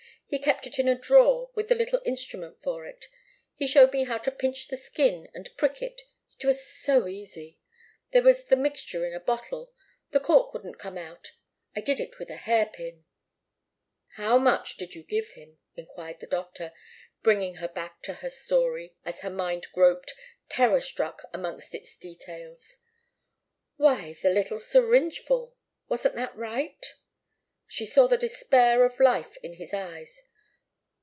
He 0.31 0.39
kept 0.39 0.65
it 0.65 0.79
in 0.79 0.87
a 0.87 0.95
drawer 0.97 1.51
with 1.55 1.67
the 1.67 1.75
little 1.75 2.01
instrument 2.05 2.63
for 2.63 2.85
it. 2.85 3.09
He 3.53 3.67
showed 3.67 3.91
me 3.91 4.05
how 4.05 4.17
to 4.19 4.31
pinch 4.31 4.69
the 4.69 4.77
skin 4.77 5.29
and 5.33 5.49
prick 5.57 5.81
it 5.81 6.03
it 6.39 6.45
was 6.45 6.65
so 6.65 7.05
easy! 7.05 7.59
There 8.13 8.21
was 8.23 8.45
the 8.45 8.55
mixture 8.55 9.05
in 9.05 9.13
a 9.13 9.19
bottle 9.19 9.73
the 10.11 10.21
cork 10.21 10.53
wouldn't 10.53 10.79
come 10.79 10.97
out 10.97 11.33
I 11.75 11.81
did 11.81 11.99
it 11.99 12.17
with 12.17 12.29
a 12.29 12.37
hairpin" 12.37 13.03
"How 14.15 14.37
much 14.37 14.77
did 14.77 14.95
you 14.95 15.03
give 15.03 15.31
him?" 15.31 15.59
enquired 15.75 16.21
the 16.21 16.27
doctor, 16.27 16.71
bringing 17.21 17.55
her 17.55 17.67
back 17.67 18.01
to 18.03 18.13
her 18.13 18.29
story, 18.29 18.95
as 19.03 19.19
her 19.19 19.29
mind 19.29 19.67
groped, 19.73 20.13
terror 20.47 20.79
struck 20.79 21.23
amongst 21.33 21.75
its 21.75 21.97
details. 21.97 22.77
"Why 23.75 24.13
the 24.23 24.29
little 24.29 24.61
syringe 24.61 25.25
full 25.25 25.57
wasn't 25.89 26.15
that 26.15 26.33
right?" 26.37 26.93
She 27.73 27.85
saw 27.85 28.05
the 28.07 28.17
despair 28.17 28.83
of 28.83 28.99
life 28.99 29.37
in 29.41 29.53
his 29.53 29.73
eyes. 29.73 30.25